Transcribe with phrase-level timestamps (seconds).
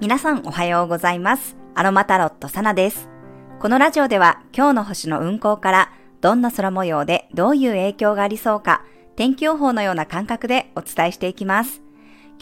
[0.00, 1.58] 皆さんおはようございます。
[1.74, 3.10] アロマタロットサナです。
[3.58, 5.92] このラジオでは今日の星の運行から
[6.22, 8.82] どんな空模様でどういう影響がありそうか
[9.14, 11.82] 天気予報のような感覚でお伝えしていきます。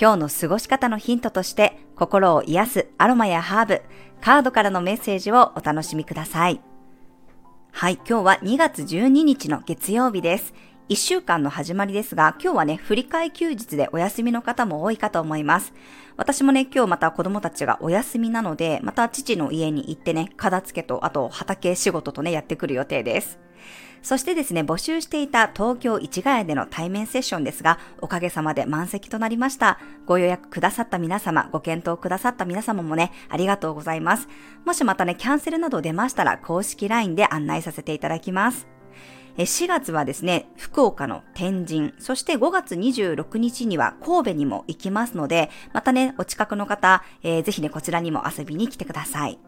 [0.01, 3.83] 今日の過ごし方のヒントとして心を癒すアロマやハーブ、
[4.21, 6.61] カードからのメッセージをお楽しみください。
[7.73, 10.55] はい、今日は2月12日の月曜日です。
[10.89, 15.75] 一週間の始まりですが、今日はね、振り替え休日でお休みの方も多いかと思います。
[16.17, 23.39] 私もね、今日また子供たちがお休みなので、また父の家に行ってね、片付けと、あと畑仕事とね、やってくる予定です。
[24.01, 29.79] そしてですね、募集していた東京市ヶ谷での対面セッションですが、おかげさまで満席となりました。
[30.07, 34.27] ご予約くださった皆様、ご検討くださった皆様もね、ありがとうございます。
[34.65, 38.78] もしまたね、キャンセルなど出ましたら、公式 LINE で案内させていただきます。
[39.45, 49.39] 4月はですね、福岡の天神、そして5月26日には神戸にも行きますので、またね、お近くの方、えー、ぜひね、こちらにも遊びに来てください。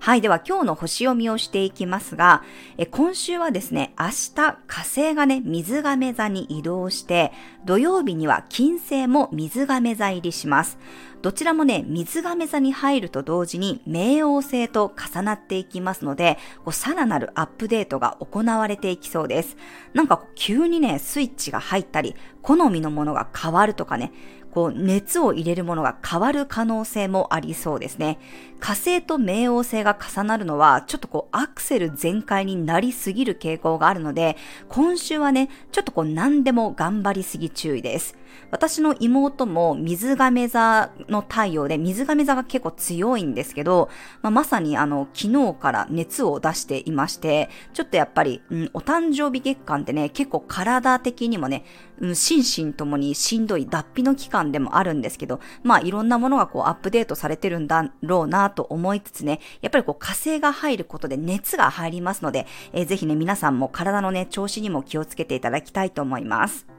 [0.00, 0.20] はい。
[0.20, 2.44] では今日の星読みをしていきますが、
[2.78, 7.32] え今週はですね、明日火星がね、水亀座に移動して、
[7.64, 10.78] 土曜日には金星も水亀座入りします。
[11.20, 16.38] どちらもね、水亀座に入ると同時に冥王星と重なっていきますので、
[16.70, 19.56] さらなるアップデートが行われていきそうです。
[19.94, 24.12] なんか急にね、スイッチが入ったり、好みのものが変わるとかね、
[24.52, 28.18] こう熱を入れるものが変わる可能性もありそうですね。
[28.60, 34.36] 火星と冥王星が重なるのは、ちょっとこうアクセル全開になりすぎる傾向があるので、
[34.68, 38.16] 今週はね、ちょっとこう何でも頑張りすぎ注意です。
[38.50, 43.88] 私の妹も水亀座の太陽で、水亀座が結構強いんですけど、
[44.22, 51.64] まあ、まさにあの、昨日から熱を出していまして、ちょっとやっぱり、うん、お誕生日月間ってね、結構体的にもね、
[52.00, 66.77] うん、心身ともにしんどい脱皮の期間でもあるんですけど、まあいろんなものがこうアップデートされてるんだろうなと思いつつね、やっぱりこう火星が入ることで熱が入りますので、えー、ぜひね、皆さんも体のね、調子にも気をつけていただきたいと思います。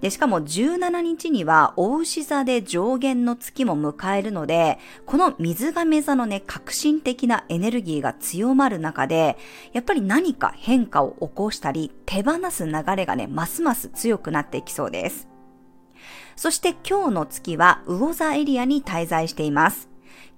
[0.00, 9.36] で、しかも17日には、大牛座で上限の月も迎えるので、この水亀座のね、革新的なエネルギーが強まる中で、
[9.72, 15.30] やっぱり何か変化を起こしたり、手放す流れがね、ますます強くなっていきそうです。
[16.40, 19.90] そして今日の月は魚座エリアに滞在しています。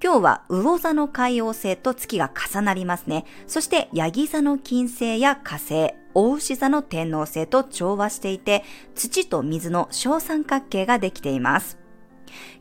[0.03, 3.25] 今日は魚座の海王星と月が重なりますね。
[3.47, 8.65] そしてヤギ座の金星や火星、大牛座の天王星と調和していて、
[8.95, 11.79] 土と水の小三角形ができています。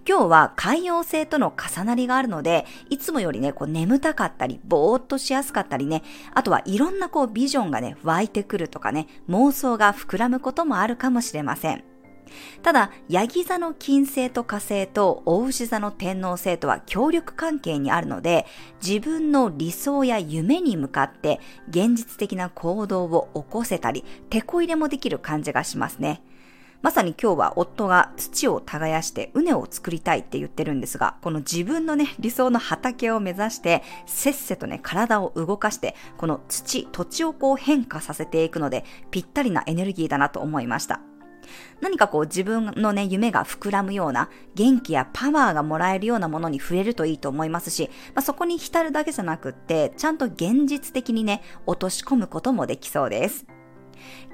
[0.07, 6.03] 今日は海洋星との重なりがあるので、いつもよりね、こう眠たかったり、ぼーっとしやすかったりね、
[6.33, 11.90] あとはいろんなこうビジョンがね、湧いてくるとかね、妄想が膨らむこともあるかもしれません。
[12.61, 18.45] ただ、ヤギ座の金星と火星と大牛座の天王星とは協力関係にあるので、
[18.85, 21.39] 自分の理想や夢に向かって
[21.69, 26.21] 現実的な行動を起こせたり、手こ入れもできる感じがしますね。
[26.81, 41.01] まさに今日は夫が土を耕して畝を作りたいって言ってるんですが、この自分のね、理想の畑を目指して、せっせとね、体を動かして、この土、土地をこう変化させていくので、ぴったりなエネルギーだなと思いました。
[41.81, 53.45] 何かこう自分のね、夢が膨らむような、元気やパワーがもらえるようなものに触れるといいと思いますし、まあ、そこに浸るだけじゃなくって、ちゃんと現実的にね、落とし込むこともできそうです。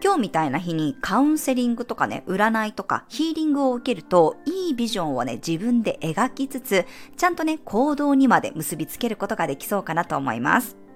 [0.01, 6.85] 今日みたいな日にカウンセリングとかね、占いとかヒーリングを受けると、いいビジョンをね、自分で描きつつ、
[7.15, 10.86] ちゃんとね、行動にまで結びつけることができそうかなと思います。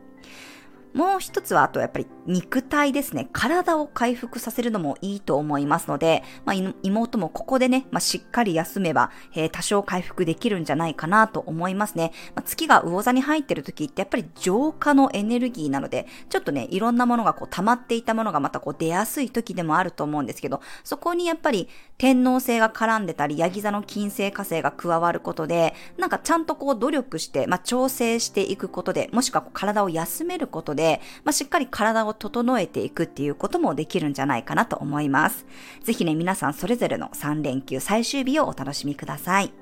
[0.93, 3.29] もう一つは、あとやっぱり肉体ですね。
[3.31, 12.11] 体を回復させるのもいいと思いますので、まあ、妹もここでね、まあ、しっかり休めば、えー、多少回復できるんじゃないかなと思いますね。
[12.35, 35.45] まあ、月が魚座に入ってる時ってやっぱり浄化のエネルギーなので、ちょっとね、いろんなものがこう溜まっていたものがまたこう出やすい時でもあると思うんですけど、そこにやっぱり天皇星が絡んでたり、ヤギ座の金星火星が加わることで、なんかちゃんとこう努力して、まあ、調整していくことで、もしくは体を休めることでで、まあ、しっかり体を整えていくっていうこともできるんじゃないかなと思います。
[35.83, 39.53] ぜひね、皆さんそれぞれの3連休最終日をお楽しみください。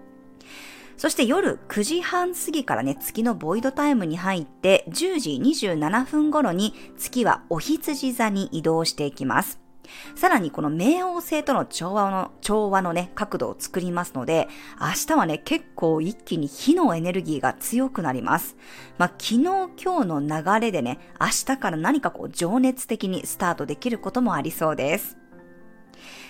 [0.96, 5.32] そして夜9時半過ぎからね、月のボイドタイムに入って、10時
[5.68, 9.69] 27分頃に月はお羊座に移動していきます。
[10.16, 14.48] さらにこの冥王星との調和の、調和のね、角度を作りますので、
[14.80, 18.56] 明日はね、結構一気に火のエネルギーが強くなります。
[18.98, 19.70] まあ、昨日今
[20.02, 25.18] 日の流れでね、明日から何かこう情熱的にスタートできることもありそうです。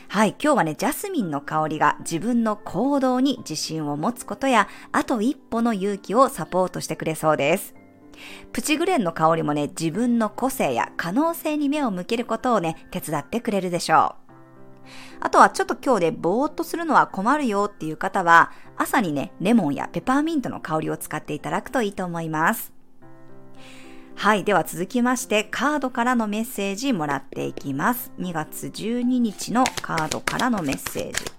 [0.08, 7.76] はい、今日はね、ジャスミンの香りが自分の行動に自信を持つことや、あと一歩の勇気をサポートしてくれそうです。
[8.52, 14.30] プチグレンの香りもね、自分の個性や可能性に目を向けることをね、手伝ってくれるでしょう。
[15.22, 22.74] あとはちょっと今日でぼーっとするのは困るよっていう方は、朝にね、レモンやペパーミントの香りを使っていただくといいと思います。
[24.16, 24.44] はい。
[24.44, 28.12] では続きまして、カードからのメッセージもらっていきます。
[28.20, 31.39] 2月12日のカードからのメッセージ。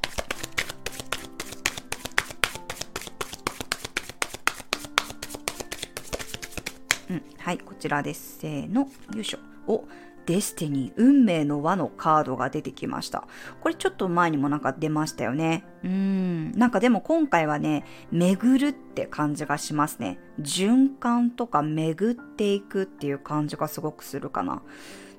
[7.10, 7.22] うん。
[7.38, 7.58] はい。
[7.58, 8.38] こちらです。
[8.38, 8.82] せーの。
[9.14, 9.38] よいしょ。
[9.66, 9.84] お、
[10.26, 13.26] デスティニー、運命の輪のカードが出てきました。
[13.60, 15.64] これちょっと前にもなんか出ましたよね。
[15.82, 16.52] うーん。
[16.52, 20.20] なんかでも今回はね、巡るって感じがしますね。
[20.40, 24.62] 循環とか巡っていくっていう感じがすごくするかな。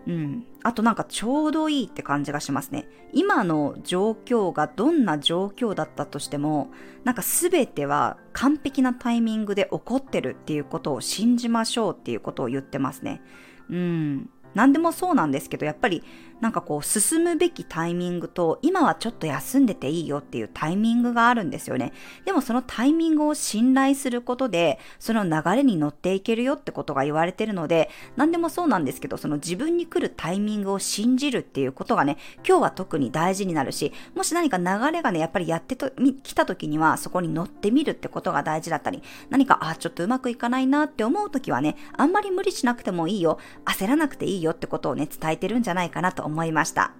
[0.07, 0.45] うん。
[0.63, 2.87] あとなんかちょうどいいって感じがしますね。
[3.13, 6.71] 今の状況がどんな状況だったとしても、
[7.03, 13.21] なんか全ては完璧なタイミングで起こってるっていうことを信じましょうっていうことを言ってますね。
[13.69, 14.29] うん。
[14.53, 16.03] 何でもそうなんですけど、やっぱり
[16.41, 21.93] なんかこう進むべきタイミングと今はちょっと休んでていいよっていうタイミングがあるんですよね。
[22.25, 32.17] でもそのタイミングを信頼することでその流れに乗っていけるよってことが言われてるので何でもそうなんですけどその自分に来るタイミングを信じるっていうことがね
[32.47, 35.91] 今日は特に大事になるしもし何か流れがねやっぱりやってと
[36.23, 46.93] 来た時にはそこに乗ってみるってことが大事だったり何かあちょっとうまくいかないなって思う時はねあんまり無理しなくてもいいよ焦らなくていいよってことをね伝えてるんじゃないかなと思いま思いました。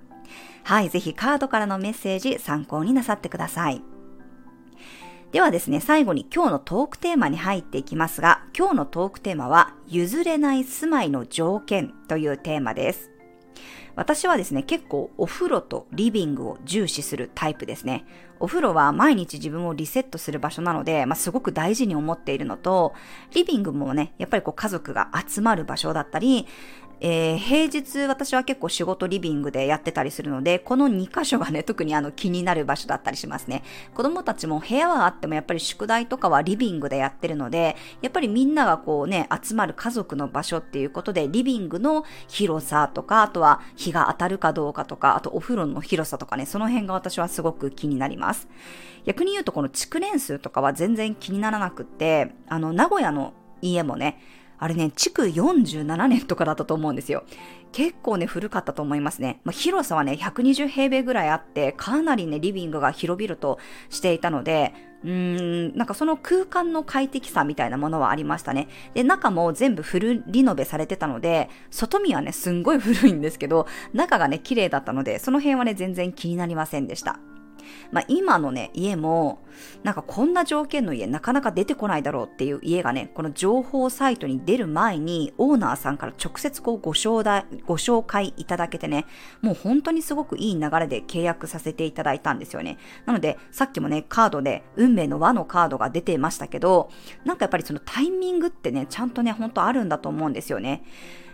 [0.63, 3.81] はい、ぜひカードからのメッセージ参考になさってください。
[5.31, 13.11] ではですね、最後に今日のトークテーマに入っていきますが、今日のトークテーマは、譲れない住まいの条件というテーマです。
[13.95, 18.05] 私はですね、結構お風呂とリビングを重視するタイプですね。
[18.39, 22.93] お風呂は毎日自分をリセットする場所なので、まあ、すごく大事に思っているのと、
[23.33, 26.47] リビングもね、やっぱりこう家族が集まる場所だったり、
[27.03, 33.63] えー、平日私は結構仕事リビングでやってたりするので、この2箇所がね、特にあの気になる場所だったりしますね。
[33.95, 48.47] 子供たちも部屋はあってもやっぱり宿題とかはリビングでやってるので、やっぱりみんながこうね、集まる家族の場所っていうことで、リビングの広さとか、あとは日が当たるかどうかとか、あとお風呂の広さとかね、その辺が私はすごく気になります。
[49.05, 54.19] 逆に言うとこの築年数とかは全然気にならなくって、あの、名古屋の家もね、
[54.61, 57.23] あれね、築47年とかだったと思うんですよ。
[57.71, 59.41] 結構ね、古かったと思いますね。
[59.43, 63.57] まあ、広さはね、120平米ぐらいあって、かなりね、リビングが広々と
[63.89, 68.67] していたので、うーん、なんかその空間の快適さみたいなものはありましたね。
[68.93, 77.19] で、中も全部フルリノベされてたので、外見はね、すんごい古いんですけど、中がね、綺麗だったので、その辺はね、全然気になりませんでした。
[77.91, 79.39] まあ、今のね、家も、
[79.83, 89.05] なんかこんな条件の家なかなか出てこないだろうっていう家がね、この情報サイトに出る前に、オーナーさんから直接こうご紹介、ご紹介いただけてね、
[89.41, 92.77] もう本当にすごくいい流れで契約させていただいたんですよね。
[93.05, 96.89] なので、さっきもね、カードで運命の輪のカードが出てましたけど、
[97.25, 100.83] なんかやっぱりそのタイミングってね、ちゃんとね、本当あるんだと思うんですよね。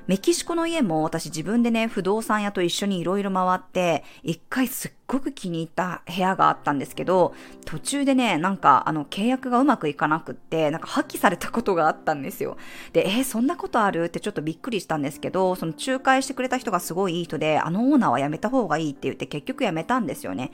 [0.08, 12.56] メキシコの家も私自分でね、不動産屋と一緒にいろいろ回って、一回すっごく気に入った部屋があったんですけど、途中でね、なんかあの契約がうまくいかなくって、なんか破棄されたことがあったんですよ。
[12.94, 14.06] で、えー、そんなことある？
[14.06, 20.52] ってちょっとびっくりしたんですけど、その仲介してくれた人がすごいいい人で、あのオーナーは辞めた方がいいって言って結局辞めたんですよね。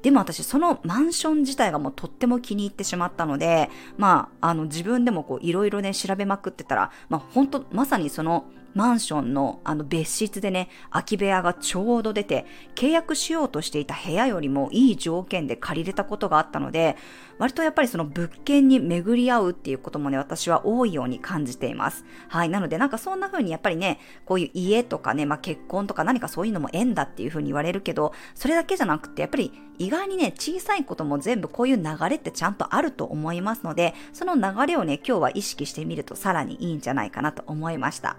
[0.00, 16.96] でも私そのマンション自体がもうとっても気に入ってしまったので、まあ、あの自分でもこういろいろね調べまくってたら、まあ本当まさにそのマンションのあの別室でね、空き部屋がちょうど出て、契約しようとしていた部屋よりもいい条件で借りれたことがあったので、
[17.38, 22.04] 割とやっぱりその物件に巡り合うっていうこともね、私は多いように感じています。
[22.28, 22.48] はい。
[22.48, 38.16] なのでなんかそんな風にやっぱりね、こういう家とかね、まあ結婚とか何かそういうのも縁だっていう風に言われるけど、それだけじゃなくて、やっぱり意外にね、小さいことも全部こういう流れってちゃんとあると思いますので、その流れをね、今日は意識してみるとさらにいいんじゃないかなと思いました。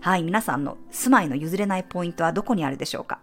[0.00, 3.20] はい、皆さんの住まいの譲れないポイントはどこにあるでしょうか？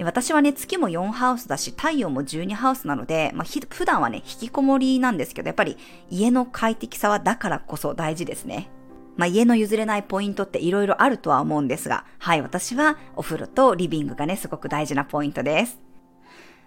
[0.00, 5.76] 私はね、月も4ハウスだし、太陽も12ハウスなので、まあ、普段はね、引きこもりなんですけど、やっぱり
[6.08, 8.70] 家の快適さはだからこそ大事ですね。
[9.16, 15.80] まあ、家の譲れないポイントって色々あるとは思うんですが、はい、私はお風呂とリビングがね、すごく大事なポイントです。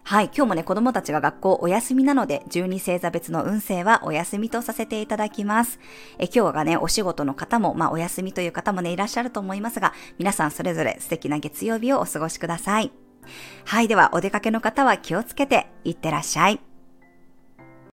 [0.04, 5.80] はい、今日もね、子供たちが学校お休みなので、12星座別の運勢はお休みとさせていただきます。
[6.20, 12.92] え今日がね、お仕事の方も、まあお休みという方もね、いらっしゃると思いますが、皆さんそれぞれ素敵な月曜日をお過ごしください。
[13.66, 16.71] はい、ではお出かけの方は気をつけていってらっしゃい。